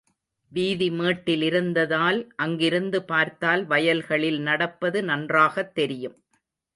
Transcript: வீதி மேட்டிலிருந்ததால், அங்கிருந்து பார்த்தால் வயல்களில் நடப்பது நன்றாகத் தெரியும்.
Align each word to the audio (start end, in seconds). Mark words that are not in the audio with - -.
வீதி 0.51 0.89
மேட்டிலிருந்ததால், 0.89 2.29
அங்கிருந்து 2.35 3.03
பார்த்தால் 3.03 3.65
வயல்களில் 3.65 4.39
நடப்பது 4.39 5.03
நன்றாகத் 5.03 5.75
தெரியும். 5.75 6.17